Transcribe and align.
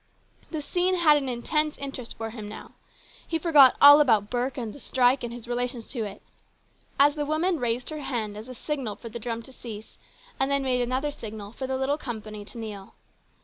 The 0.49 0.63
scene 0.63 0.95
had 0.95 1.17
an 1.17 1.29
intense 1.29 1.77
interest 1.77 2.17
for 2.17 2.31
him 2.31 2.49
now. 2.49 2.71
He 3.27 3.37
forgot 3.37 3.75
all 3.79 3.99
about 4.01 4.31
Burke 4.31 4.57
and 4.57 4.73
the 4.73 4.79
strike 4.79 5.23
and 5.23 5.31
his 5.31 5.45
o 5.47 5.51
relations 5.51 5.85
to 5.89 6.03
it 6.05 6.23
as 6.99 7.13
the 7.13 7.23
woman 7.23 7.59
raised 7.59 7.91
her 7.91 7.99
hand 8.01 8.35
as 8.35 8.49
a 8.49 8.55
signal 8.55 8.95
for 8.95 9.09
the 9.09 9.19
drum 9.19 9.43
to 9.43 9.53
cease 9.53 9.99
and 10.39 10.49
then 10.49 10.63
made 10.63 10.81
another 10.81 11.11
signal 11.11 11.51
for 11.51 11.67
the 11.67 11.77
little 11.77 11.99
company 11.99 12.43
to 12.45 12.57
kneel. 12.57 12.95